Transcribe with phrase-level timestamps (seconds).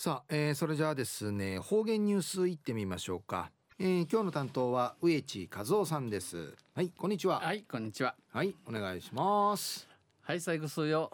[0.00, 3.50] さあ、えー、それじゃあですね方言ニュースいってみましょうか、
[3.80, 6.54] えー、今日の担当は植地和夫さんです。
[6.72, 7.40] はいこんにちは。
[7.40, 8.14] はいこんにちは。
[8.32, 9.88] はいお願いします。
[10.22, 11.10] はい最後数よ。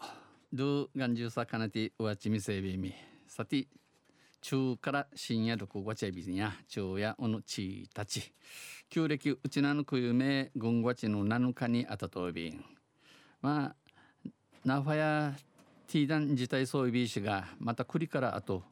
[0.52, 2.92] ドゥガンジューサカナティウワチミセビミ。
[3.26, 3.68] さて
[4.42, 8.34] 中から深夜6月ビにや中夜おのちたち。
[8.90, 12.62] 旧暦うちなぬくゆめ軍月の7日にあたとびん。
[13.40, 14.30] まあ
[14.62, 15.32] ナファや
[15.86, 18.62] ティーダン自体そういびしがまた栗からあと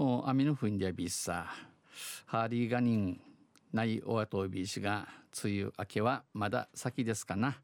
[0.00, 1.48] アミノフンディアビッサ。
[2.26, 3.20] ハーリーガニン
[3.72, 5.08] ないおあとびしが
[5.42, 7.58] 梅雨明けはまだ先ですかな。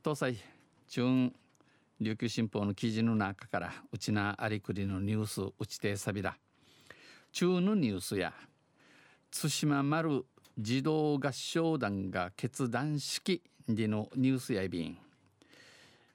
[0.00, 0.36] 東西
[0.86, 1.32] 中
[2.00, 6.36] 琉球新報の記事の中からうちなありくりのニュースうちてさびら
[7.32, 8.32] 中のニュースや
[9.32, 10.24] 対馬丸
[10.56, 14.96] 児童合唱団が決断式でのニュースやいびん、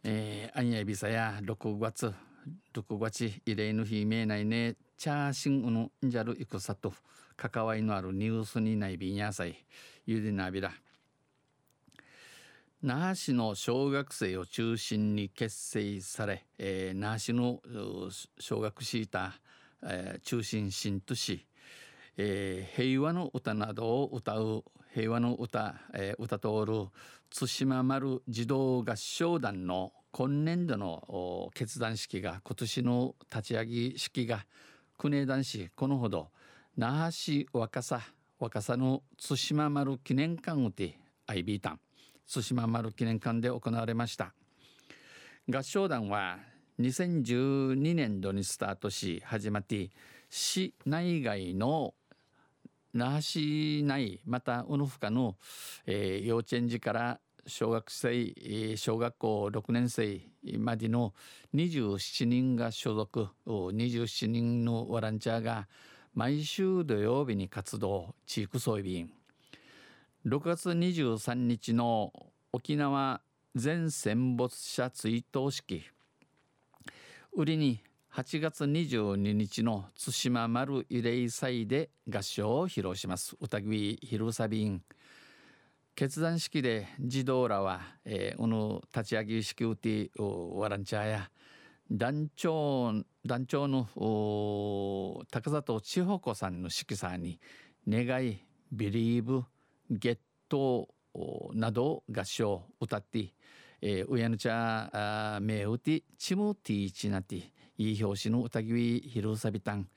[0.06, 2.14] えー、アンヤビサや6月
[2.74, 4.76] 6月慰霊の日見えないね。
[5.02, 6.94] チャーシンウのんじゃるいくさと
[7.36, 9.56] 関わりのあるニュースにないびんやさい。
[10.06, 10.72] ゆでなびら。
[12.84, 17.62] 那覇市の小学生を中心に結成され、えー、那覇市の
[18.38, 19.32] 小学シーター、
[19.88, 21.48] えー、中心新都市、
[22.18, 26.90] えー、平和の歌などを歌う平和の歌、えー、歌通る
[27.36, 34.46] 対馬丸児童合唱団の今年度の決断式が今年の立ち上げ式が
[35.02, 36.28] 国枝男子このほど
[36.78, 38.04] 那覇市若狭
[38.38, 41.80] 若狭の対馬丸記念館をて IB タン。
[42.32, 44.32] 対馬丸記念館で行われました。
[45.50, 46.38] 合唱団は
[46.80, 49.90] 2012年度にスタートし始まって
[50.30, 51.96] 市内外の
[52.94, 55.36] 那覇市内またうぬふかの、
[55.88, 58.34] えー、幼稚園児から小学生
[58.78, 60.22] 小学校6年生
[60.58, 61.14] までの
[61.56, 63.28] 27人が所属。
[63.46, 65.68] 27人のボランティアが
[66.14, 69.12] 毎週土曜日に活動地域総備員。
[70.26, 72.14] 6月23日の
[72.54, 73.22] 沖縄
[73.56, 75.84] 全戦没者追悼式。
[77.34, 77.80] 売りに
[78.14, 83.38] 8月22日の対馬丸慰霊祭で合唱を披露します。
[83.40, 84.84] 歌木昼サビン
[86.02, 91.30] 決断式で児童らは、えー、この立ち上げ式うてワランチャーや
[91.92, 92.92] 団長
[93.24, 93.88] 団長の
[95.30, 97.40] 高里千穂子さんの色彩に
[97.88, 99.44] 願いビリーブ
[99.92, 100.18] ゲッ
[100.50, 100.90] ト
[101.54, 103.36] など合唱歌って、
[103.80, 109.88] えー、うやぬちゃめうてちむてぃちなていい表紙の歌ぎひるさびたん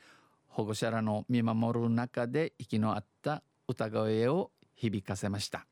[0.49, 5.65] 保護者らの見守る中で息の合った歌声を響かせました。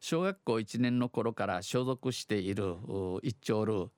[0.00, 2.76] 小学校1年の頃から所属している
[3.22, 3.88] 一丁ル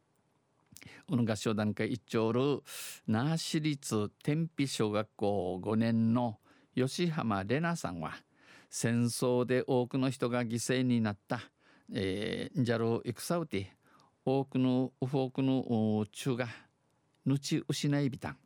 [1.08, 2.62] この合唱団会一丁ル
[3.06, 6.38] 那覇市立天日小学校5年の
[6.74, 8.12] 吉浜玲奈さんは
[8.70, 11.40] 戦争で多くの人が犠牲になった、
[11.92, 13.72] えー、ジャル戦うて
[14.24, 16.46] 多くの多くの中が
[17.24, 18.36] ぬち失いびたん。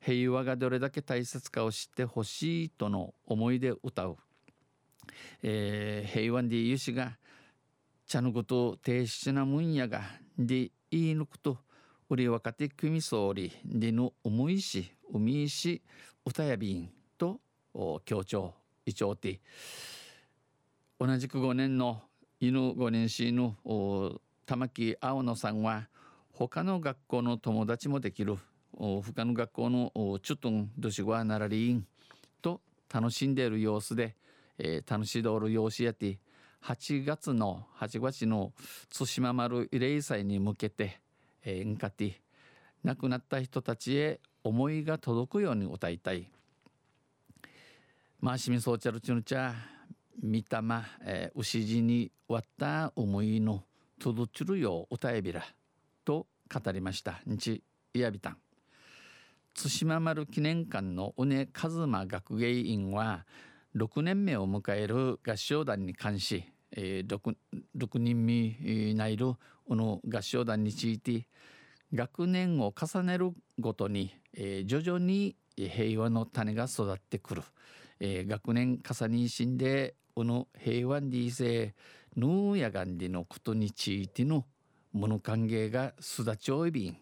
[0.00, 4.16] 平和がどれだけ大切かを知ってほしいとの思いで歌う、
[5.42, 7.16] えー、平和でゆしが
[8.06, 10.02] 茶のこと低質なもんやが
[10.38, 11.58] で言い抜くと
[12.08, 15.82] 売り若手組総理での思いし海いし
[16.24, 17.40] 歌やびんと
[18.04, 18.54] 強調。
[18.86, 19.38] イチョウティ
[21.00, 22.02] 同じく5年の
[22.38, 23.56] 犬5年死の
[24.46, 25.88] 玉木青野さんは
[26.32, 28.38] 他の学校の友達もできる
[28.72, 29.90] 他の学校の
[30.22, 31.84] チュトンドシゴアナラリン
[32.40, 32.60] と
[32.92, 34.14] 楽しんでいる様子で、
[34.58, 36.18] えー、楽しどる様子やって
[36.62, 38.52] 8月の8月の
[38.96, 41.00] 対馬丸慰霊祭に向けて、
[41.44, 42.20] えー、んかって
[42.82, 46.30] 亡くなった人たちへ思いが届くように歌いたい。
[48.20, 49.52] まあ、市民ソーチャルチュヌチャ
[50.22, 53.62] 見たま、えー、牛地に割った思いの
[54.00, 55.44] 届ちるよう歌えびら
[56.04, 57.62] と語りました日
[57.94, 58.38] いやびたん
[59.54, 63.24] 対馬丸記念館の宇根和馬学芸員は
[63.76, 67.36] 6年目を迎える合唱団に関し、えー、6,
[67.76, 69.36] 6人目になるこ
[69.76, 71.26] の合唱団について
[71.92, 74.14] 学年を重ねるごとに、
[74.64, 77.42] 徐々に平和の種が育ってくる、
[78.00, 81.74] 学年重ねしんでこの平和にせ
[82.16, 84.46] ヌーヤガンディのことについての
[84.92, 86.96] 物歓迎がすだちおいびん。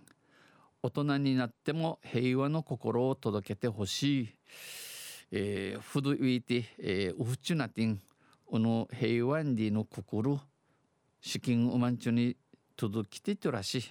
[0.82, 4.28] 大人になっても平和の心を届けてほしい、
[5.36, 8.00] えー、ふどいて、えー、うふちなてん
[8.46, 10.40] この平和にの心
[11.20, 12.36] 資金おまんちゅに
[12.76, 13.84] 届きてとらし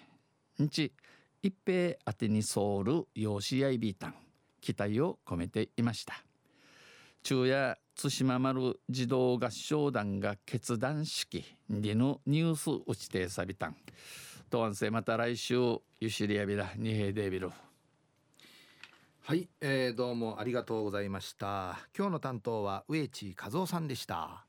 [0.62, 0.94] んち
[1.42, 4.16] 一平宛てにソウル養子やいびいたん
[4.62, 6.24] 期待を込めていました。
[7.22, 13.76] 昼夜対馬丸児童合唱団が決断式でのニュース打ちてさびたん。
[14.50, 15.56] とわんせまた来週
[16.00, 17.52] ゆしりやびら二平デービル。
[19.26, 21.80] はい、えー、どうもありがとうございました。
[21.98, 24.46] 今日の担当は植地和夫さんでした。